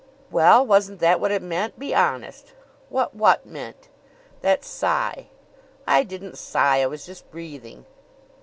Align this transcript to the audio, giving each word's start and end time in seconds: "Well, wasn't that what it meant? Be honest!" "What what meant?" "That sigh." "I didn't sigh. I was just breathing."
"Well, 0.31 0.65
wasn't 0.65 0.99
that 1.01 1.19
what 1.19 1.31
it 1.31 1.43
meant? 1.43 1.77
Be 1.77 1.93
honest!" 1.93 2.53
"What 2.89 3.13
what 3.15 3.45
meant?" 3.45 3.87
"That 4.41 4.63
sigh." 4.65 5.27
"I 5.85 6.01
didn't 6.01 6.39
sigh. 6.39 6.81
I 6.81 6.87
was 6.87 7.05
just 7.05 7.29
breathing." 7.29 7.85